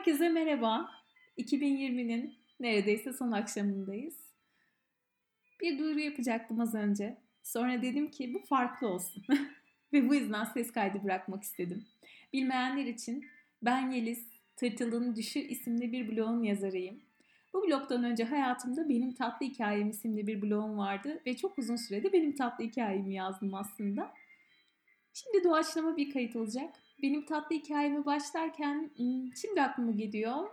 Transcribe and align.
Herkese 0.00 0.28
merhaba. 0.28 0.90
2020'nin 1.38 2.34
neredeyse 2.60 3.12
son 3.12 3.32
akşamındayız. 3.32 4.16
Bir 5.60 5.78
duyuru 5.78 6.00
yapacaktım 6.00 6.60
az 6.60 6.74
önce. 6.74 7.16
Sonra 7.42 7.82
dedim 7.82 8.10
ki 8.10 8.34
bu 8.34 8.38
farklı 8.38 8.88
olsun. 8.88 9.24
Ve 9.92 10.08
bu 10.08 10.14
yüzden 10.14 10.44
ses 10.44 10.72
kaydı 10.72 11.04
bırakmak 11.04 11.42
istedim. 11.42 11.84
Bilmeyenler 12.32 12.86
için 12.86 13.24
ben 13.62 13.90
Yeliz, 13.90 14.26
Tırtılın 14.56 15.16
Düşü 15.16 15.38
isimli 15.38 15.92
bir 15.92 16.08
blogun 16.08 16.42
yazarıyım. 16.42 17.00
Bu 17.52 17.66
blogdan 17.66 18.04
önce 18.04 18.24
hayatımda 18.24 18.88
Benim 18.88 19.14
Tatlı 19.14 19.46
Hikayem 19.46 19.90
isimli 19.90 20.26
bir 20.26 20.42
blogum 20.42 20.78
vardı 20.78 21.22
ve 21.26 21.36
çok 21.36 21.58
uzun 21.58 21.76
sürede 21.76 22.12
Benim 22.12 22.34
Tatlı 22.36 22.64
Hikayemi 22.64 23.14
yazdım 23.14 23.54
aslında. 23.54 24.12
Şimdi 25.12 25.44
doğaçlama 25.44 25.96
bir 25.96 26.12
kayıt 26.12 26.36
olacak. 26.36 26.74
Benim 27.02 27.24
tatlı 27.24 27.56
hikayeme 27.56 28.04
başlarken 28.04 28.90
şimdi 29.40 29.62
aklıma 29.62 29.92
geliyor. 29.92 30.48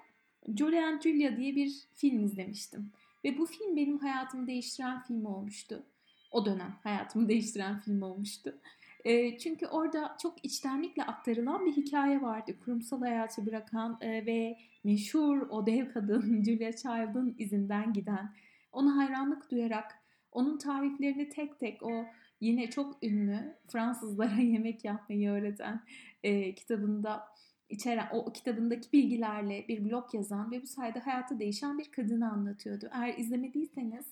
Jolie 0.56 0.86
and 0.86 1.02
Julia 1.02 1.38
diye 1.38 1.56
bir 1.56 1.72
film 1.94 2.24
izlemiştim. 2.24 2.92
Ve 3.26 3.38
bu 3.38 3.46
film 3.46 3.76
benim 3.76 3.98
hayatımı 3.98 4.48
değiştiren 4.48 5.04
film 5.04 5.26
olmuştu. 5.26 5.84
O 6.32 6.46
dönem 6.46 6.76
hayatımı 6.84 7.30
değiştiren 7.30 7.80
film 7.80 8.02
olmuştu. 8.02 8.58
E, 9.06 9.38
çünkü 9.38 9.68
orada 9.68 10.18
çok 10.22 10.46
içtenlikle 10.46 11.04
aktarılan 11.04 11.66
bir 11.66 11.72
hikaye 11.72 12.22
vardı. 12.22 12.60
Kurumsal 12.66 13.02
hayatı 13.02 13.46
bırakan 13.46 13.98
e, 14.02 14.26
ve 14.26 14.58
meşhur 14.84 15.42
o 15.50 15.66
dev 15.66 15.94
kadın 15.94 16.44
Julia 16.46 16.72
Child'ın 16.72 17.36
izinden 17.38 17.94
giden. 17.94 18.34
Ona 18.72 18.98
hayranlık 18.98 19.52
duyarak 19.52 20.00
onun 20.32 20.58
tariflerini 20.58 21.30
tek 21.30 21.60
tek 21.60 21.84
o 21.84 22.06
yine 22.42 22.70
çok 22.70 23.04
ünlü 23.04 23.56
Fransızlara 23.68 24.36
yemek 24.42 24.86
yapmayı 24.86 25.30
öğreten 25.30 25.84
e, 26.24 26.56
kitabında 26.56 27.24
içeren 27.70 28.08
o 28.12 28.34
kitabındaki 28.34 28.92
bilgilerle 28.94 29.66
bir 29.68 29.86
blog 29.86 30.14
yazan 30.14 30.52
ve 30.52 30.62
bu 30.62 30.68
sayede 30.68 31.00
hayatı 31.00 31.40
değişen 31.40 31.78
bir 31.78 31.92
kadını 31.92 32.32
anlatıyordu. 32.32 32.90
Eğer 32.94 33.18
izlemediyseniz 33.18 34.06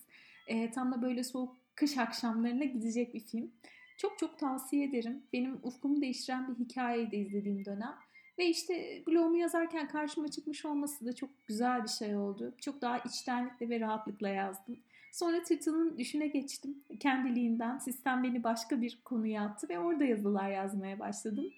e, 0.46 0.70
tam 0.70 0.92
da 0.92 1.02
böyle 1.02 1.24
soğuk 1.24 1.56
kış 1.74 1.98
akşamlarına 1.98 2.64
gidecek 2.64 3.14
bir 3.14 3.20
film. 3.20 3.50
Çok 3.98 4.18
çok 4.18 4.38
tavsiye 4.38 4.88
ederim. 4.88 5.22
Benim 5.32 5.58
ufkumu 5.62 6.00
değiştiren 6.00 6.48
bir 6.48 6.64
hikayeyi 6.64 7.10
izlediğim 7.12 7.64
dönem. 7.64 7.94
Ve 8.38 8.46
işte 8.46 9.02
blogumu 9.08 9.36
yazarken 9.36 9.88
karşıma 9.88 10.28
çıkmış 10.28 10.64
olması 10.64 11.06
da 11.06 11.12
çok 11.14 11.46
güzel 11.46 11.82
bir 11.82 11.88
şey 11.88 12.16
oldu. 12.16 12.54
Çok 12.60 12.80
daha 12.80 12.98
içtenlikle 12.98 13.68
ve 13.68 13.80
rahatlıkla 13.80 14.28
yazdım. 14.28 14.76
Sonra 15.16 15.42
Tırtıl'ın 15.42 15.98
düşüne 15.98 16.26
geçtim. 16.26 16.84
Kendiliğinden 17.00 17.78
sistem 17.78 18.22
beni 18.22 18.44
başka 18.44 18.80
bir 18.80 18.98
konuya 19.04 19.42
attı 19.42 19.68
ve 19.68 19.78
orada 19.78 20.04
yazılar 20.04 20.50
yazmaya 20.50 20.98
başladım. 20.98 21.52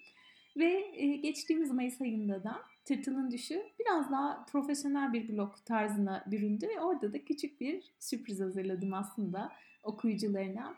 Ve 0.57 0.91
e, 0.93 1.15
geçtiğimiz 1.15 1.71
Mayıs 1.71 2.01
ayında 2.01 2.43
da 2.43 2.61
Tırtıl'ın 2.85 3.31
Düşü 3.31 3.63
biraz 3.79 4.11
daha 4.11 4.45
profesyonel 4.45 5.13
bir 5.13 5.29
blog 5.29 5.55
tarzına 5.65 6.23
büründü 6.27 6.67
ve 6.67 6.81
orada 6.81 7.13
da 7.13 7.25
küçük 7.25 7.61
bir 7.61 7.83
sürpriz 7.99 8.39
hazırladım 8.39 8.93
aslında 8.93 9.51
okuyucularına. 9.83 10.75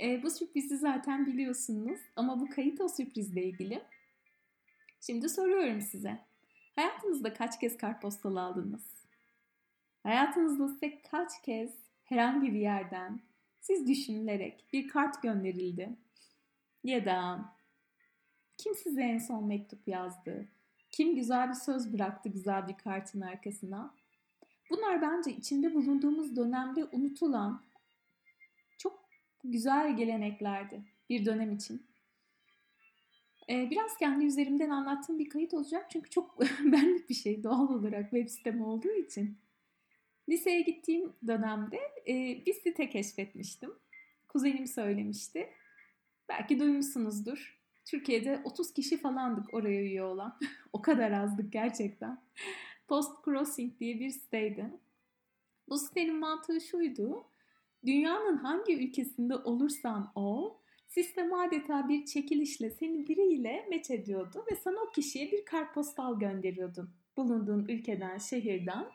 E, 0.00 0.22
bu 0.22 0.30
sürprizi 0.30 0.78
zaten 0.78 1.26
biliyorsunuz 1.26 2.00
ama 2.16 2.40
bu 2.40 2.50
kayıt 2.50 2.80
o 2.80 2.88
sürprizle 2.88 3.44
ilgili. 3.44 3.82
Şimdi 5.00 5.28
soruyorum 5.28 5.80
size. 5.80 6.18
Hayatınızda 6.76 7.34
kaç 7.34 7.60
kez 7.60 7.76
kartpostal 7.76 8.36
aldınız? 8.36 8.84
Hayatınızda 10.02 10.68
size 10.68 10.98
kaç 11.10 11.42
kez 11.42 11.89
herhangi 12.10 12.52
bir 12.52 12.60
yerden 12.60 13.20
siz 13.60 13.88
düşünülerek 13.88 14.64
bir 14.72 14.88
kart 14.88 15.22
gönderildi? 15.22 15.96
Ya 16.84 17.04
da 17.04 17.44
kim 18.58 18.74
size 18.74 19.02
en 19.02 19.18
son 19.18 19.46
mektup 19.46 19.88
yazdı? 19.88 20.48
Kim 20.90 21.14
güzel 21.14 21.48
bir 21.48 21.54
söz 21.54 21.92
bıraktı 21.92 22.28
güzel 22.28 22.68
bir 22.68 22.76
kartın 22.76 23.20
arkasına? 23.20 23.94
Bunlar 24.70 25.02
bence 25.02 25.30
içinde 25.30 25.74
bulunduğumuz 25.74 26.36
dönemde 26.36 26.84
unutulan 26.84 27.62
çok 28.78 29.08
güzel 29.44 29.96
geleneklerdi 29.96 30.84
bir 31.10 31.24
dönem 31.24 31.52
için. 31.52 31.86
Ee, 33.50 33.70
biraz 33.70 33.96
kendi 33.96 34.24
üzerimden 34.24 34.70
anlattığım 34.70 35.18
bir 35.18 35.28
kayıt 35.28 35.54
olacak 35.54 35.86
çünkü 35.90 36.10
çok 36.10 36.40
benlik 36.64 37.08
bir 37.08 37.14
şey 37.14 37.42
doğal 37.42 37.68
olarak 37.68 38.10
web 38.10 38.28
sitem 38.28 38.60
olduğu 38.60 38.92
için. 38.92 39.38
Liseye 40.30 40.60
gittiğim 40.60 41.12
dönemde 41.26 41.76
e, 42.08 42.46
bir 42.46 42.54
site 42.54 42.90
keşfetmiştim. 42.90 43.70
Kuzenim 44.28 44.66
söylemişti. 44.66 45.48
Belki 46.28 46.58
duymuşsunuzdur. 46.58 47.60
Türkiye'de 47.84 48.40
30 48.44 48.72
kişi 48.72 48.98
falandık 48.98 49.54
oraya 49.54 49.80
üye 49.80 50.02
olan. 50.02 50.38
o 50.72 50.82
kadar 50.82 51.12
azdık 51.12 51.52
gerçekten. 51.52 52.22
Post 52.88 53.24
Crossing 53.24 53.80
diye 53.80 54.00
bir 54.00 54.10
siteydi. 54.10 54.70
Bu 55.68 55.78
sitenin 55.78 56.16
mantığı 56.16 56.60
şuydu. 56.60 57.24
Dünyanın 57.86 58.36
hangi 58.36 58.88
ülkesinde 58.88 59.36
olursan 59.36 60.12
ol, 60.14 60.54
sistem 60.88 61.34
adeta 61.34 61.88
bir 61.88 62.04
çekilişle 62.04 62.70
seni 62.70 63.08
biriyle 63.08 63.66
meç 63.70 63.90
ediyordu 63.90 64.44
ve 64.50 64.56
sana 64.56 64.80
o 64.80 64.90
kişiye 64.90 65.32
bir 65.32 65.44
kartpostal 65.44 66.18
gönderiyordun 66.18 66.90
bulunduğun 67.16 67.64
ülkeden, 67.68 68.18
şehirden. 68.18 68.86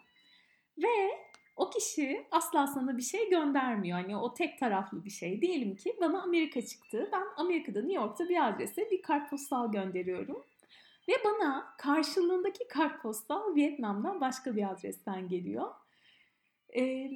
Ve 0.78 1.26
o 1.56 1.70
kişi 1.70 2.26
asla 2.32 2.68
sana 2.68 2.98
bir 2.98 3.02
şey 3.02 3.30
göndermiyor. 3.30 4.00
Hani 4.00 4.18
o 4.18 4.34
tek 4.34 4.60
taraflı 4.60 5.06
bir 5.06 5.10
şey. 5.10 5.42
Diyelim 5.42 5.76
ki 5.76 5.98
bana 6.02 6.22
Amerika 6.22 6.62
çıktı. 6.62 7.10
Ben 7.14 7.24
Amerika'da 7.38 7.80
New 7.80 7.96
York'ta 7.96 8.30
bir 8.30 8.48
adrese 8.48 8.92
bir 8.92 9.02
kartpostal 9.02 9.72
gönderiyorum. 9.72 10.44
Ve 11.10 11.14
bana 11.26 11.76
karşılığındaki 11.78 12.68
kartpostal 12.68 13.56
Vietnam'dan 13.56 14.22
başka 14.22 14.56
bir 14.56 14.72
adresten 14.72 15.28
geliyor. 15.28 15.72
Ee, 16.78 17.12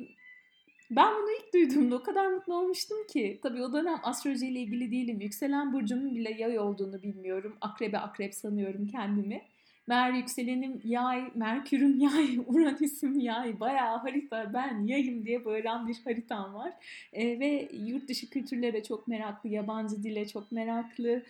ben 0.91 1.13
bunu 1.15 1.31
ilk 1.31 1.53
duyduğumda 1.53 1.95
o 1.95 2.03
kadar 2.03 2.27
mutlu 2.27 2.55
olmuştum 2.55 2.97
ki. 3.07 3.39
Tabii 3.43 3.63
o 3.63 3.73
dönem 3.73 3.99
astroloji 4.03 4.47
ile 4.47 4.59
ilgili 4.59 4.91
değilim. 4.91 5.21
Yükselen 5.21 5.73
burcumun 5.73 6.15
bile 6.15 6.31
yay 6.31 6.59
olduğunu 6.59 7.01
bilmiyorum. 7.01 7.57
Akrebe 7.61 7.97
akrep 7.97 8.33
sanıyorum 8.33 8.87
kendimi. 8.87 9.47
Mer 9.89 10.13
yükselenim 10.13 10.81
yay, 10.83 11.31
Merkür'üm 11.35 11.99
yay, 11.99 12.39
Uranüs'üm 12.47 13.19
yay, 13.19 13.59
bayağı 13.59 13.97
harita 13.97 14.53
ben 14.53 14.85
yayım 14.85 15.25
diye 15.25 15.45
bağıran 15.45 15.87
bir 15.87 16.01
haritam 16.03 16.53
var. 16.53 16.73
E, 17.13 17.39
ve 17.39 17.69
yurt 17.73 18.07
dışı 18.09 18.29
kültürlere 18.29 18.83
çok 18.83 19.07
meraklı, 19.07 19.49
yabancı 19.49 20.03
dile 20.03 20.27
çok 20.27 20.51
meraklı, 20.51 21.23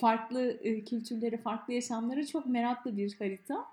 farklı 0.00 0.50
e, 0.62 0.84
kültürlere, 0.84 1.36
farklı 1.36 1.74
yaşamlara 1.74 2.26
çok 2.26 2.46
meraklı 2.46 2.96
bir 2.96 3.14
harita. 3.18 3.66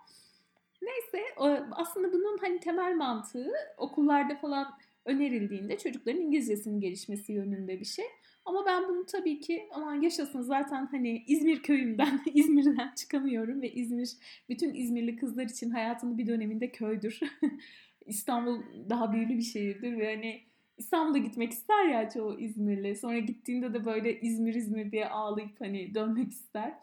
Neyse 0.81 1.25
aslında 1.71 2.13
bunun 2.13 2.37
hani 2.37 2.59
temel 2.59 2.95
mantığı 2.95 3.51
okullarda 3.77 4.35
falan 4.35 4.77
önerildiğinde 5.05 5.77
çocukların 5.77 6.21
İngilizcesinin 6.21 6.81
gelişmesi 6.81 7.33
yönünde 7.33 7.79
bir 7.79 7.85
şey. 7.85 8.05
Ama 8.49 8.65
ben 8.65 8.87
bunu 8.89 9.05
tabii 9.05 9.39
ki 9.39 9.67
aman 9.71 10.01
yaşasın 10.01 10.41
zaten 10.41 10.85
hani 10.85 11.23
İzmir 11.27 11.63
köyümden, 11.63 12.21
İzmir'den 12.33 12.93
çıkamıyorum 12.95 13.61
ve 13.61 13.73
İzmir 13.73 14.09
bütün 14.49 14.73
İzmirli 14.73 15.15
kızlar 15.15 15.45
için 15.45 15.69
hayatının 15.69 16.17
bir 16.17 16.27
döneminde 16.27 16.71
köydür. 16.71 17.19
İstanbul 18.05 18.61
daha 18.89 19.13
büyülü 19.13 19.37
bir 19.37 19.41
şehirdir 19.41 19.97
ve 19.97 20.15
hani 20.15 20.41
İstanbul'a 20.77 21.17
gitmek 21.17 21.51
ister 21.51 21.85
ya 21.85 22.09
çoğu 22.09 22.39
İzmirli. 22.39 22.95
Sonra 22.95 23.19
gittiğinde 23.19 23.73
de 23.73 23.85
böyle 23.85 24.21
İzmir 24.21 24.53
İzmir 24.53 24.91
diye 24.91 25.09
ağlayıp 25.09 25.61
hani 25.61 25.95
dönmek 25.95 26.31
ister. 26.31 26.73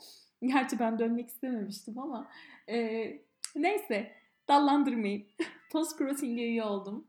Gerçi 0.43 0.79
ben 0.79 0.99
dönmek 0.99 1.29
istememiştim 1.29 1.99
ama 1.99 2.29
e, 2.69 3.09
neyse 3.57 4.13
dallandırmayayım. 4.49 5.27
Post 5.73 5.99
Crossing'e 5.99 6.43
üye 6.43 6.65
oldum. 6.65 7.07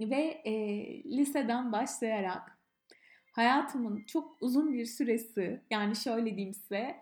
Ve 0.00 0.42
e, 0.44 0.54
liseden 1.04 1.72
başlayarak 1.72 2.61
hayatımın 3.32 4.04
çok 4.06 4.36
uzun 4.40 4.72
bir 4.72 4.84
süresi 4.84 5.60
yani 5.70 5.96
şöyle 5.96 6.36
diyeyim 6.36 6.54
size 6.54 6.96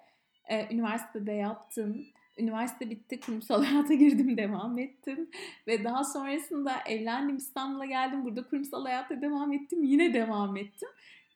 e, 0.49 0.75
üniversitede 0.75 1.33
yaptım. 1.33 2.07
Üniversite 2.39 2.91
bitti, 2.91 3.21
kurumsal 3.21 3.65
hayata 3.71 3.95
girdim, 3.95 4.37
devam 4.37 4.79
ettim. 4.79 5.31
Ve 5.67 5.85
daha 5.85 6.05
sonrasında 6.05 6.73
evlendim, 6.87 7.37
İstanbul'a 7.37 7.85
geldim. 7.85 8.25
Burada 8.25 8.49
kurumsal 8.49 8.85
hayata 8.85 9.23
devam 9.23 9.53
ettim, 9.53 9.85
yine 9.85 10.15
devam 10.15 10.57
ettim. 10.57 10.89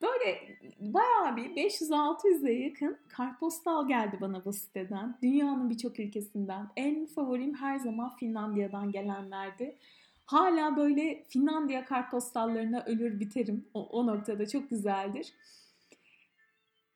Böyle 0.03 0.59
bayağı 0.81 1.37
bir 1.37 1.51
500-600'e 1.51 2.53
yakın 2.53 2.99
kartpostal 3.09 3.89
geldi 3.89 4.19
bana 4.21 4.45
bu 4.45 4.53
siteden. 4.53 5.19
Dünyanın 5.23 5.71
birçok 5.71 6.01
ülkesinden. 6.01 6.69
En 6.77 7.07
favorim 7.07 7.55
her 7.55 7.79
zaman 7.79 8.17
Finlandiya'dan 8.17 8.93
gelenlerdi. 8.93 9.77
Hala 10.27 10.77
böyle 10.77 11.25
Finlandiya 11.29 11.85
kartpostallarına 11.85 12.85
ölür 12.87 13.21
biterim. 13.21 13.69
O, 13.75 13.89
o 13.89 14.07
noktada 14.07 14.49
çok 14.49 14.71
güzeldir. 14.71 15.33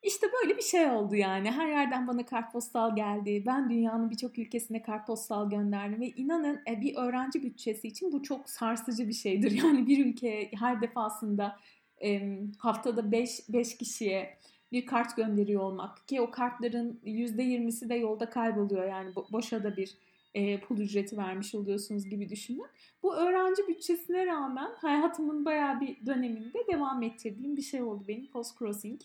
İşte 0.02 0.26
böyle 0.42 0.56
bir 0.56 0.62
şey 0.62 0.90
oldu 0.90 1.16
yani. 1.16 1.50
Her 1.50 1.69
yerden 1.69 2.06
bana 2.06 2.26
kartpostal 2.26 2.96
geldi. 2.96 3.42
Ben 3.46 3.70
dünyanın 3.70 4.10
birçok 4.10 4.38
ülkesine 4.38 4.82
kartpostal 4.82 5.50
gönderdim. 5.50 6.00
Ve 6.00 6.06
inanın 6.06 6.60
e, 6.70 6.80
bir 6.80 6.96
öğrenci 6.96 7.42
bütçesi 7.42 7.88
için 7.88 8.12
bu 8.12 8.22
çok 8.22 8.50
sarsıcı 8.50 9.08
bir 9.08 9.12
şeydir. 9.12 9.50
Yani 9.64 9.86
bir 9.86 10.06
ülkeye 10.06 10.50
her 10.58 10.82
defasında 10.82 11.56
haftada 12.58 13.12
5 13.12 13.40
5 13.48 13.76
kişiye 13.76 14.38
bir 14.72 14.86
kart 14.86 15.16
gönderiyor 15.16 15.62
olmak. 15.62 16.08
Ki 16.08 16.20
o 16.20 16.31
kartların 16.31 17.00
%20'si 17.04 17.88
de 17.88 17.94
yolda 17.94 18.31
kayboluyor. 18.31 18.88
Yani 18.88 19.12
boşa 19.32 19.64
da 19.64 19.76
bir 19.76 19.96
e, 20.34 20.60
pul 20.60 20.78
ücreti 20.78 21.16
vermiş 21.16 21.54
oluyorsunuz 21.54 22.08
gibi 22.08 22.28
düşünün. 22.28 22.66
Bu 23.02 23.16
öğrenci 23.16 23.69
bütçesine 23.69 24.26
rağmen 24.26 24.70
hayatımın 24.76 25.44
bayağı 25.44 25.80
bir 25.80 26.06
döneminde 26.06 26.58
devam 26.72 27.02
ettirdiğim 27.02 27.56
bir 27.56 27.62
şey 27.62 27.82
oldu 27.82 28.04
benim 28.08 28.30
post 28.30 28.58
crossing. 28.58 29.00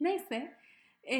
Neyse 0.00 0.54
e, 1.10 1.18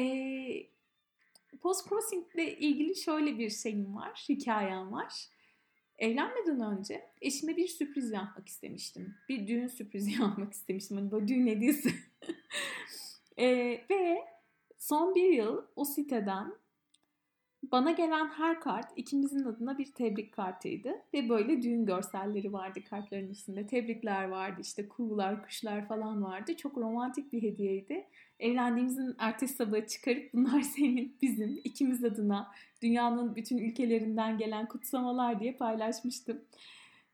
post 1.61 1.89
crossing 1.89 2.35
ile 2.35 2.57
ilgili 2.57 2.95
şöyle 2.95 3.39
bir 3.39 3.49
şeyim 3.49 3.95
var, 3.95 4.25
hikayem 4.29 4.91
var. 4.91 5.13
Evlenmeden 5.97 6.77
önce 6.77 7.09
eşime 7.21 7.57
bir 7.57 7.67
sürpriz 7.67 8.11
yapmak 8.11 8.47
istemiştim. 8.47 9.15
Bir 9.29 9.47
düğün 9.47 9.67
sürprizi 9.67 10.11
yapmak 10.21 10.53
istemiştim. 10.53 10.97
Hani 10.97 11.11
böyle 11.11 11.27
düğün 11.27 11.47
hediyesi. 11.47 11.93
e, 13.37 13.47
ve 13.89 14.25
son 14.77 15.15
bir 15.15 15.29
yıl 15.29 15.65
o 15.75 15.85
siteden 15.85 16.53
bana 17.63 17.91
gelen 17.91 18.27
her 18.27 18.59
kart 18.59 18.93
ikimizin 18.95 19.43
adına 19.43 19.77
bir 19.77 19.85
tebrik 19.85 20.33
kartıydı. 20.33 20.93
Ve 21.13 21.29
böyle 21.29 21.61
düğün 21.61 21.85
görselleri 21.85 22.53
vardı 22.53 22.79
kartların 22.89 23.29
üstünde. 23.29 23.67
Tebrikler 23.67 24.27
vardı 24.27 24.61
işte 24.61 24.87
kuğular, 24.87 25.43
kuşlar 25.43 25.87
falan 25.87 26.23
vardı. 26.23 26.57
Çok 26.57 26.77
romantik 26.77 27.33
bir 27.33 27.41
hediyeydi. 27.41 28.07
Evlendiğimizin 28.39 29.15
ertesi 29.19 29.53
sabahı 29.53 29.87
çıkarıp 29.87 30.33
bunlar 30.33 30.61
senin, 30.75 31.17
bizim, 31.21 31.61
ikimiz 31.63 32.03
adına 32.03 32.51
dünyanın 32.81 33.35
bütün 33.35 33.57
ülkelerinden 33.57 34.37
gelen 34.37 34.67
kutsamalar 34.67 35.39
diye 35.39 35.53
paylaşmıştım. 35.53 36.41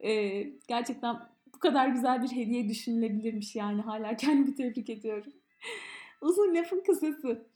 Ee, 0.04 0.44
gerçekten 0.68 1.20
bu 1.56 1.60
kadar 1.60 1.88
güzel 1.88 2.24
bir 2.24 2.30
hediye 2.30 2.70
düşünülebilirmiş 2.70 3.56
yani. 3.56 3.82
Hala 3.82 4.18
kendimi 4.18 4.56
tebrik 4.56 4.90
ediyorum. 4.90 5.34
Uzun 6.22 6.56
lafın 6.56 6.84
kısası 6.86 7.48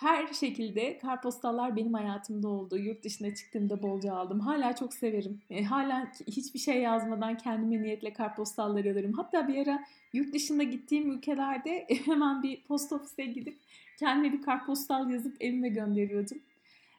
her 0.00 0.26
şekilde 0.26 0.98
karpostallar 0.98 1.76
benim 1.76 1.94
hayatımda 1.94 2.48
oldu. 2.48 2.78
Yurt 2.78 3.04
dışına 3.04 3.34
çıktığımda 3.34 3.82
bolca 3.82 4.14
aldım. 4.14 4.40
Hala 4.40 4.76
çok 4.76 4.94
severim. 4.94 5.40
E, 5.50 5.64
hala 5.64 6.12
hiçbir 6.26 6.58
şey 6.58 6.80
yazmadan 6.82 7.38
kendime 7.38 7.82
niyetle 7.82 8.12
karpostallar 8.12 8.84
alırım. 8.84 9.12
Hatta 9.12 9.48
bir 9.48 9.66
ara 9.66 9.84
yurt 10.12 10.34
dışında 10.34 10.62
gittiğim 10.62 11.10
ülkelerde 11.10 11.86
hemen 12.04 12.42
bir 12.42 12.64
post 12.64 12.92
ofise 12.92 13.24
gidip 13.24 13.58
kendime 13.98 14.32
bir 14.32 14.42
kartpostal 14.42 15.10
yazıp 15.10 15.36
evime 15.40 15.68
gönderiyordum. 15.68 16.38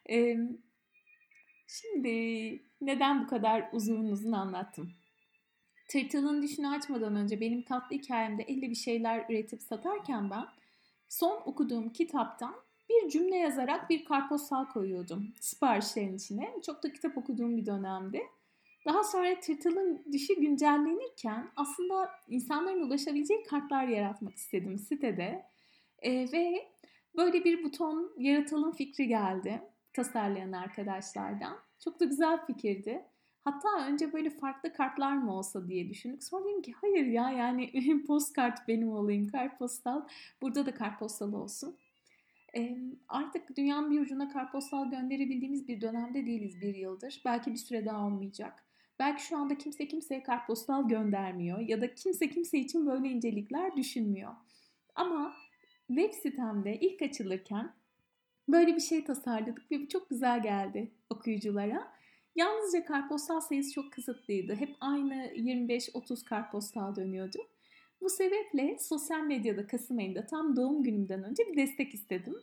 E, 0.09 0.37
şimdi 1.67 2.09
neden 2.81 3.23
bu 3.23 3.27
kadar 3.27 3.69
uzun 3.73 4.05
uzun 4.05 4.31
anlattım? 4.31 4.91
Tırtılın 5.87 6.41
düşünü 6.41 6.67
açmadan 6.67 7.15
önce 7.15 7.41
benim 7.41 7.61
tatlı 7.61 7.95
hikayemde 7.95 8.43
elde 8.43 8.69
bir 8.69 8.75
şeyler 8.75 9.25
üretip 9.29 9.61
satarken 9.61 10.29
ben 10.29 10.45
son 11.09 11.41
okuduğum 11.45 11.89
kitaptan 11.89 12.55
bir 12.91 13.09
cümle 13.09 13.37
yazarak 13.37 13.89
bir 13.89 14.05
kartpostal 14.05 14.65
koyuyordum 14.65 15.33
siparişlerin 15.39 16.15
içine. 16.15 16.53
Çok 16.65 16.83
da 16.83 16.93
kitap 16.93 17.17
okuduğum 17.17 17.57
bir 17.57 17.65
dönemdi. 17.65 18.21
Daha 18.85 19.03
sonra 19.03 19.39
Tırtıl'ın 19.39 20.05
dişi 20.11 20.35
güncellenirken 20.35 21.51
aslında 21.55 22.09
insanların 22.27 22.81
ulaşabileceği 22.81 23.43
kartlar 23.43 23.87
yaratmak 23.87 24.35
istedim 24.35 24.79
sitede. 24.79 25.45
E, 25.99 26.11
ve 26.31 26.67
böyle 27.17 27.43
bir 27.43 27.63
buton 27.63 28.13
yaratalım 28.17 28.71
fikri 28.71 29.07
geldi 29.07 29.61
tasarlayan 29.93 30.51
arkadaşlardan. 30.51 31.57
Çok 31.83 31.99
da 31.99 32.05
güzel 32.05 32.45
fikirdi. 32.45 33.05
Hatta 33.43 33.87
önce 33.87 34.13
böyle 34.13 34.29
farklı 34.29 34.73
kartlar 34.73 35.13
mı 35.13 35.37
olsa 35.37 35.67
diye 35.67 35.89
düşündük. 35.89 36.23
Sonra 36.23 36.45
dedim 36.45 36.61
ki 36.61 36.73
hayır 36.81 37.05
ya 37.05 37.31
yani 37.31 37.71
postkart 38.07 38.67
benim 38.67 38.91
olayım 38.91 39.27
kartpostal. 39.27 40.01
Burada 40.41 40.65
da 40.65 40.73
kartpostal 40.73 41.33
olsun. 41.33 41.77
Artık 43.07 43.57
dünyanın 43.57 43.91
bir 43.91 43.99
ucuna 43.99 44.29
kartpostal 44.29 44.91
gönderebildiğimiz 44.91 45.67
bir 45.67 45.81
dönemde 45.81 46.25
değiliz 46.25 46.61
bir 46.61 46.75
yıldır. 46.75 47.21
Belki 47.25 47.51
bir 47.51 47.57
süre 47.57 47.85
daha 47.85 48.05
olmayacak. 48.05 48.63
Belki 48.99 49.23
şu 49.25 49.37
anda 49.37 49.57
kimse 49.57 49.87
kimseye 49.87 50.23
kartpostal 50.23 50.87
göndermiyor 50.87 51.59
ya 51.59 51.81
da 51.81 51.95
kimse 51.95 52.29
kimse 52.29 52.59
için 52.59 52.87
böyle 52.87 53.09
incelikler 53.09 53.75
düşünmüyor. 53.75 54.33
Ama 54.95 55.33
web 55.87 56.13
sitemde 56.13 56.79
ilk 56.79 57.01
açılırken 57.01 57.73
böyle 58.47 58.75
bir 58.75 58.81
şey 58.81 59.03
tasarladık 59.03 59.71
ve 59.71 59.81
bu 59.81 59.87
çok 59.87 60.09
güzel 60.09 60.43
geldi 60.43 60.91
okuyuculara. 61.09 61.91
Yalnızca 62.35 62.85
kartpostal 62.85 63.39
sayısı 63.39 63.73
çok 63.73 63.93
kısıtlıydı. 63.93 64.55
Hep 64.55 64.75
aynı 64.79 65.13
25-30 65.15 66.25
kartpostal 66.25 66.95
dönüyordu. 66.95 67.37
Bu 68.01 68.09
sebeple 68.09 68.77
sosyal 68.79 69.21
medyada 69.21 69.67
Kasım 69.67 69.97
ayında 69.97 70.25
tam 70.25 70.55
doğum 70.55 70.83
günümden 70.83 71.23
önce 71.23 71.43
bir 71.51 71.57
destek 71.57 71.93
istedim. 71.93 72.35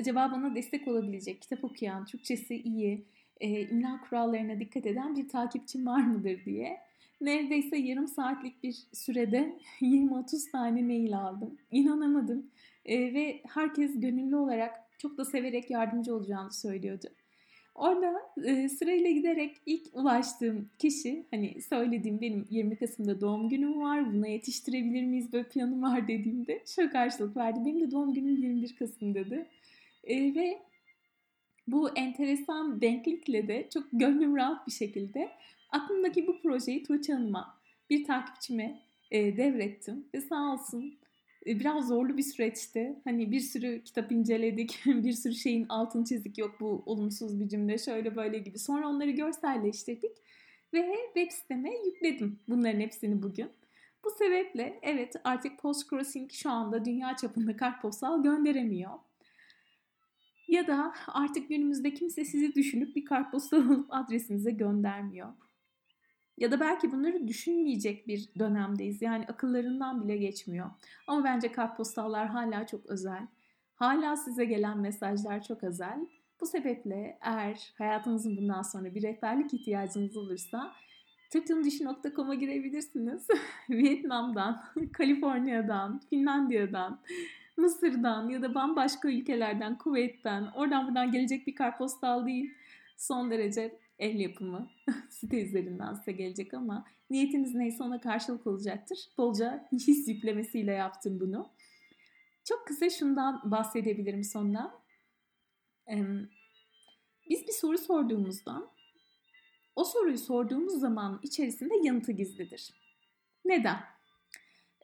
Acaba 0.00 0.32
bana 0.32 0.54
destek 0.54 0.88
olabilecek, 0.88 1.42
kitap 1.42 1.64
okuyan, 1.64 2.04
Türkçesi 2.04 2.56
iyi, 2.56 3.04
e, 3.40 3.60
imla 3.60 4.00
kurallarına 4.00 4.60
dikkat 4.60 4.86
eden 4.86 5.16
bir 5.16 5.28
takipçim 5.28 5.86
var 5.86 6.00
mıdır 6.00 6.44
diye. 6.44 6.80
Neredeyse 7.20 7.76
yarım 7.76 8.08
saatlik 8.08 8.62
bir 8.62 8.76
sürede 8.92 9.58
20-30 9.80 10.50
tane 10.50 10.82
mail 10.82 11.18
aldım. 11.18 11.58
İnanamadım. 11.70 12.50
E, 12.84 13.14
ve 13.14 13.42
herkes 13.54 14.00
gönüllü 14.00 14.36
olarak 14.36 14.74
çok 14.98 15.18
da 15.18 15.24
severek 15.24 15.70
yardımcı 15.70 16.14
olacağını 16.14 16.52
söylüyordu. 16.52 17.06
Orada 17.74 18.20
e, 18.44 18.68
sırayla 18.68 19.10
giderek 19.10 19.56
ilk 19.66 19.86
ulaştığım 19.92 20.70
kişi 20.78 21.26
hani 21.30 21.62
söylediğim 21.62 22.20
benim 22.20 22.46
20 22.50 22.76
Kasım'da 22.76 23.20
doğum 23.20 23.48
günüm 23.48 23.80
var 23.80 24.12
buna 24.12 24.28
yetiştirebilir 24.28 25.04
miyiz 25.04 25.32
böyle 25.32 25.48
planım 25.48 25.82
var 25.82 26.08
dediğimde 26.08 26.62
şöyle 26.66 26.90
karşılık 26.90 27.36
verdi. 27.36 27.60
Benim 27.66 27.80
de 27.80 27.90
doğum 27.90 28.14
günüm 28.14 28.36
21 28.36 28.76
Kasım 28.76 29.14
dedi. 29.14 29.46
E, 30.04 30.34
ve 30.34 30.58
bu 31.66 31.90
enteresan 31.90 32.80
denklikle 32.80 33.48
de 33.48 33.68
çok 33.74 33.84
gönlüm 33.92 34.36
rahat 34.36 34.66
bir 34.66 34.72
şekilde 34.72 35.30
aklımdaki 35.70 36.26
bu 36.26 36.42
projeyi 36.42 36.82
Tuğçe 36.82 37.12
Hanım'a 37.12 37.58
bir 37.90 38.04
takipçime 38.04 38.80
e, 39.10 39.36
devrettim 39.36 40.08
ve 40.14 40.20
sağ 40.20 40.52
olsun 40.52 40.98
biraz 41.46 41.88
zorlu 41.88 42.16
bir 42.16 42.22
süreçti. 42.22 42.96
Hani 43.04 43.30
bir 43.32 43.40
sürü 43.40 43.82
kitap 43.84 44.12
inceledik, 44.12 44.80
bir 44.86 45.12
sürü 45.12 45.34
şeyin 45.34 45.66
altını 45.68 46.04
çizdik. 46.04 46.38
Yok 46.38 46.56
bu 46.60 46.82
olumsuz 46.86 47.40
bir 47.40 47.48
cümle, 47.48 47.78
şöyle 47.78 48.16
böyle 48.16 48.38
gibi. 48.38 48.58
Sonra 48.58 48.88
onları 48.88 49.10
görselleştirdik 49.10 50.12
ve 50.74 50.96
web 51.14 51.30
siteme 51.30 51.70
yükledim 51.86 52.38
bunların 52.48 52.80
hepsini 52.80 53.22
bugün. 53.22 53.48
Bu 54.04 54.10
sebeple 54.10 54.78
evet 54.82 55.14
artık 55.24 55.58
Post 55.58 55.90
Crossing 55.90 56.32
şu 56.32 56.50
anda 56.50 56.84
dünya 56.84 57.16
çapında 57.16 57.56
kartpostal 57.56 58.22
gönderemiyor. 58.22 58.90
Ya 60.48 60.66
da 60.66 60.94
artık 61.06 61.48
günümüzde 61.48 61.94
kimse 61.94 62.24
sizi 62.24 62.54
düşünüp 62.54 62.96
bir 62.96 63.04
kartpostal 63.04 63.58
alıp 63.58 63.86
adresinize 63.90 64.50
göndermiyor. 64.50 65.28
Ya 66.38 66.50
da 66.50 66.60
belki 66.60 66.92
bunları 66.92 67.28
düşünmeyecek 67.28 68.08
bir 68.08 68.28
dönemdeyiz. 68.38 69.02
Yani 69.02 69.24
akıllarından 69.24 70.04
bile 70.04 70.16
geçmiyor. 70.16 70.70
Ama 71.06 71.24
bence 71.24 71.52
kartpostallar 71.52 72.26
hala 72.26 72.66
çok 72.66 72.86
özel. 72.86 73.26
Hala 73.74 74.16
size 74.16 74.44
gelen 74.44 74.78
mesajlar 74.78 75.42
çok 75.42 75.64
özel. 75.64 76.06
Bu 76.40 76.46
sebeple 76.46 77.18
eğer 77.20 77.72
hayatınızın 77.78 78.36
bundan 78.36 78.62
sonra 78.62 78.94
bir 78.94 79.02
rehberlik 79.02 79.54
ihtiyacınız 79.54 80.16
olursa 80.16 80.72
tırtımdişi.com'a 81.30 82.34
girebilirsiniz. 82.34 83.28
Vietnam'dan, 83.70 84.64
Kaliforniya'dan, 84.92 86.00
Finlandiya'dan, 86.10 87.00
Mısır'dan 87.56 88.28
ya 88.28 88.42
da 88.42 88.54
bambaşka 88.54 89.08
ülkelerden, 89.08 89.78
Kuveyt'ten, 89.78 90.46
oradan 90.54 90.86
buradan 90.86 91.12
gelecek 91.12 91.46
bir 91.46 91.54
kartpostal 91.54 92.26
değil. 92.26 92.54
Son 92.96 93.30
derece 93.30 93.78
el 93.98 94.20
yapımı 94.20 94.70
site 95.10 95.42
üzerinden 95.42 95.94
size 95.94 96.12
gelecek 96.12 96.54
ama 96.54 96.84
niyetiniz 97.10 97.54
neyse 97.54 97.84
ona 97.84 98.00
karşılık 98.00 98.46
olacaktır. 98.46 98.98
Bolca 99.18 99.68
his 99.72 100.08
yüklemesiyle 100.08 100.72
yaptım 100.72 101.20
bunu. 101.20 101.50
Çok 102.44 102.66
kısa 102.66 102.90
şundan 102.90 103.50
bahsedebilirim 103.50 104.24
sonra. 104.24 104.84
Biz 107.30 107.46
bir 107.46 107.52
soru 107.52 107.78
sorduğumuzda 107.78 108.70
o 109.76 109.84
soruyu 109.84 110.18
sorduğumuz 110.18 110.80
zaman 110.80 111.20
içerisinde 111.22 111.74
yanıtı 111.82 112.12
gizlidir. 112.12 112.70
Neden? 113.44 113.76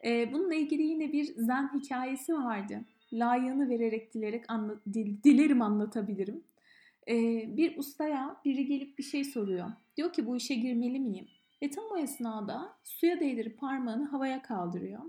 Bununla 0.05 0.55
ilgili 0.55 0.83
yine 0.83 1.13
bir 1.13 1.25
zen 1.25 1.71
hikayesi 1.73 2.33
vardı. 2.33 2.81
Layığını 3.13 3.69
vererek 3.69 4.13
dilerek 4.13 4.45
anla, 4.47 4.81
dilerim 5.23 5.61
anlatabilirim 5.61 6.43
bir 7.57 7.77
ustaya 7.77 8.41
biri 8.45 8.65
gelip 8.65 8.97
bir 8.97 9.03
şey 9.03 9.23
soruyor. 9.23 9.71
Diyor 9.97 10.13
ki 10.13 10.27
bu 10.27 10.35
işe 10.35 10.55
girmeli 10.55 10.99
miyim? 10.99 11.27
Ve 11.63 11.69
tam 11.69 11.83
o 11.91 11.97
esnada 11.97 12.77
suya 12.83 13.19
değdirip 13.19 13.59
parmağını 13.59 14.05
havaya 14.05 14.41
kaldırıyor. 14.41 15.01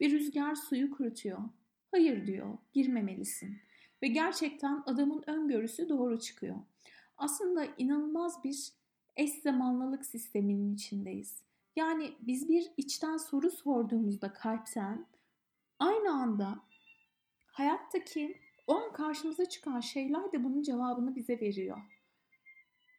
Bir 0.00 0.12
rüzgar 0.12 0.54
suyu 0.54 0.90
kurutuyor. 0.90 1.38
Hayır 1.90 2.26
diyor, 2.26 2.58
girmemelisin. 2.72 3.58
Ve 4.02 4.08
gerçekten 4.08 4.82
adamın 4.86 5.22
öngörüsü 5.26 5.88
doğru 5.88 6.20
çıkıyor. 6.20 6.56
Aslında 7.18 7.64
inanılmaz 7.78 8.44
bir 8.44 8.72
eş 9.16 9.30
zamanlılık 9.30 10.06
sisteminin 10.06 10.74
içindeyiz. 10.74 11.42
Yani 11.76 12.12
biz 12.20 12.48
bir 12.48 12.70
içten 12.76 13.16
soru 13.16 13.50
sorduğumuzda 13.50 14.32
kalpten 14.32 15.06
aynı 15.78 16.12
anda 16.12 16.60
hayattaki 17.46 18.40
o 18.70 18.74
an 18.74 18.92
karşımıza 18.92 19.44
çıkan 19.44 19.80
şeyler 19.80 20.32
de 20.32 20.44
bunun 20.44 20.62
cevabını 20.62 21.16
bize 21.16 21.40
veriyor. 21.40 21.78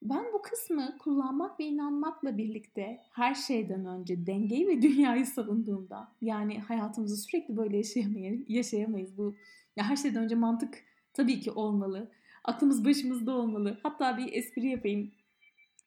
Ben 0.01 0.25
bu 0.33 0.41
kısmı 0.41 0.97
kullanmak 0.97 1.59
ve 1.59 1.63
inanmakla 1.63 2.37
birlikte 2.37 2.99
her 3.11 3.35
şeyden 3.35 3.85
önce 3.85 4.25
dengeyi 4.25 4.67
ve 4.67 4.81
dünyayı 4.81 5.25
savunduğumda 5.25 6.11
yani 6.21 6.59
hayatımızı 6.59 7.17
sürekli 7.17 7.57
böyle 7.57 7.77
yaşayamayız, 7.77 8.45
yaşayamayız. 8.47 9.17
Bu 9.17 9.35
ya 9.75 9.89
her 9.89 9.95
şeyden 9.95 10.23
önce 10.23 10.35
mantık 10.35 10.83
tabii 11.13 11.39
ki 11.39 11.51
olmalı. 11.51 12.11
Aklımız 12.43 12.85
başımızda 12.85 13.31
olmalı. 13.31 13.79
Hatta 13.83 14.17
bir 14.17 14.33
espri 14.33 14.67
yapayım. 14.67 15.11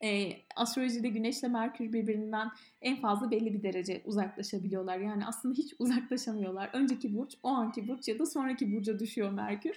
E, 0.04 0.36
astrolojide 0.56 1.08
Güneşle 1.08 1.48
Merkür 1.48 1.92
birbirinden 1.92 2.50
en 2.82 2.96
fazla 2.96 3.30
belli 3.30 3.54
bir 3.54 3.62
derece 3.62 4.02
uzaklaşabiliyorlar. 4.04 4.98
Yani 4.98 5.26
aslında 5.26 5.54
hiç 5.54 5.74
uzaklaşamıyorlar. 5.78 6.70
Önceki 6.72 7.16
burç, 7.16 7.34
o 7.42 7.48
anki 7.48 7.88
burç 7.88 8.08
ya 8.08 8.18
da 8.18 8.26
sonraki 8.26 8.76
burca 8.76 8.98
düşüyor 8.98 9.30
Merkür. 9.30 9.76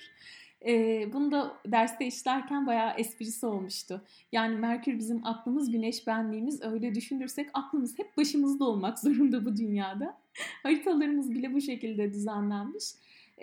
E, 0.66 1.04
bunu 1.14 1.32
da 1.32 1.58
derste 1.68 2.08
işlerken 2.08 2.68
bayağı 2.68 2.94
esprisi 2.98 3.46
olmuştu. 3.46 4.02
Yani 4.32 4.56
Merkür 4.56 5.00
bizim 5.00 5.26
aklımız, 5.26 5.72
Güneş 5.72 6.08
benliğimiz. 6.08 6.62
Öyle 6.62 6.96
düşünürsek 6.96 7.50
aklımız 7.54 8.00
hep 8.00 8.18
başımızda 8.18 8.66
olmak 8.66 9.00
zorunda 9.04 9.46
bu 9.46 9.58
dünyada. 9.58 10.18
Haritalarımız 10.64 11.32
bile 11.32 11.54
bu 11.54 11.62
şekilde 11.62 12.14
düzenlenmiş. 12.14 12.86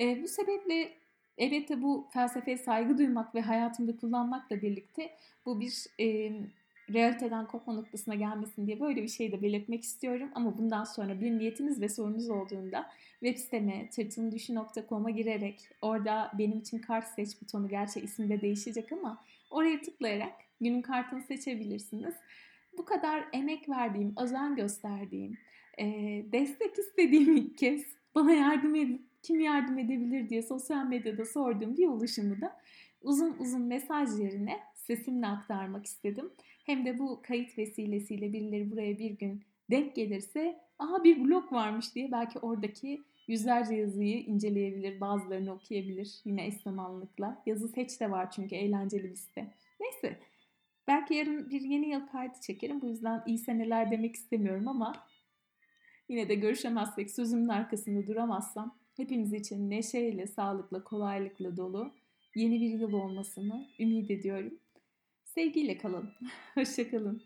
E, 0.00 0.22
bu 0.22 0.28
sebeple 0.28 0.92
elbette 1.38 1.82
bu 1.82 2.08
felsefeye 2.12 2.58
saygı 2.58 2.98
duymak 2.98 3.34
ve 3.34 3.40
hayatımda 3.40 3.96
kullanmakla 3.96 4.62
birlikte 4.62 5.10
bu 5.46 5.60
bir 5.60 5.86
e, 6.00 6.32
realiteden 6.92 7.46
kopma 7.46 7.72
noktasına 7.72 8.14
gelmesin 8.14 8.66
diye 8.66 8.80
böyle 8.80 9.02
bir 9.02 9.08
şey 9.08 9.32
de 9.32 9.42
belirtmek 9.42 9.82
istiyorum. 9.82 10.30
Ama 10.34 10.58
bundan 10.58 10.84
sonra 10.84 11.20
bir 11.20 11.30
niyetiniz 11.30 11.80
ve 11.80 11.88
sorunuz 11.88 12.30
olduğunda 12.30 12.86
web 13.20 13.38
siteme 13.38 13.90
tırtımdüşü.com'a 13.90 15.10
girerek 15.10 15.68
orada 15.82 16.32
benim 16.38 16.58
için 16.58 16.78
kart 16.78 17.06
seç 17.06 17.42
butonu 17.42 17.68
gerçi 17.68 18.00
isimde 18.00 18.40
değişecek 18.40 18.92
ama 18.92 19.24
oraya 19.50 19.80
tıklayarak 19.80 20.32
günün 20.60 20.82
kartını 20.82 21.22
seçebilirsiniz. 21.22 22.14
Bu 22.78 22.84
kadar 22.84 23.24
emek 23.32 23.68
verdiğim, 23.68 24.14
özen 24.18 24.56
gösterdiğim, 24.56 25.38
destek 26.32 26.78
istediğim 26.78 27.36
ilk 27.36 27.58
kez 27.58 27.84
bana 28.14 28.32
yardım 28.32 28.74
edin, 28.74 29.06
kim 29.22 29.40
yardım 29.40 29.78
edebilir 29.78 30.28
diye 30.28 30.42
sosyal 30.42 30.86
medyada 30.86 31.24
sorduğum 31.24 31.76
bir 31.76 31.86
oluşumu 31.86 32.40
da 32.40 32.56
uzun 33.02 33.36
uzun 33.38 33.62
mesaj 33.62 34.20
yerine 34.20 34.60
sesimle 34.74 35.26
aktarmak 35.26 35.86
istedim. 35.86 36.32
Hem 36.64 36.84
de 36.84 36.98
bu 36.98 37.22
kayıt 37.22 37.58
vesilesiyle 37.58 38.32
birileri 38.32 38.70
buraya 38.70 38.98
bir 38.98 39.10
gün 39.10 39.42
denk 39.70 39.96
gelirse 39.96 40.60
aha 40.78 41.04
bir 41.04 41.24
blog 41.24 41.52
varmış 41.52 41.94
diye 41.94 42.12
belki 42.12 42.38
oradaki 42.38 43.02
yüzlerce 43.28 43.74
yazıyı 43.74 44.18
inceleyebilir, 44.18 45.00
bazılarını 45.00 45.52
okuyabilir 45.52 46.20
yine 46.24 46.46
eş 46.46 46.54
zamanlıkla. 46.54 47.42
Yazı 47.46 47.68
seç 47.68 48.00
de 48.00 48.10
var 48.10 48.30
çünkü 48.30 48.54
eğlenceli 48.54 49.10
bir 49.10 49.16
site. 49.16 49.54
Neyse 49.80 50.18
belki 50.88 51.14
yarın 51.14 51.50
bir 51.50 51.60
yeni 51.60 51.88
yıl 51.88 52.06
kaydı 52.06 52.34
çekerim. 52.40 52.80
Bu 52.80 52.86
yüzden 52.86 53.22
iyi 53.26 53.38
seneler 53.38 53.90
demek 53.90 54.14
istemiyorum 54.14 54.68
ama 54.68 54.92
yine 56.08 56.28
de 56.28 56.34
görüşemezsek 56.34 57.10
sözümün 57.10 57.48
arkasında 57.48 58.06
duramazsam 58.06 58.78
hepimiz 58.96 59.32
için 59.32 59.70
neşeyle, 59.70 60.26
sağlıkla, 60.26 60.84
kolaylıkla 60.84 61.56
dolu 61.56 61.92
yeni 62.34 62.60
bir 62.60 62.70
yıl 62.70 62.92
olmasını 62.92 63.66
ümit 63.80 64.10
ediyorum. 64.10 64.58
Sevgiyle 65.34 65.78
kalın. 65.78 66.12
Hoşçakalın. 66.54 67.22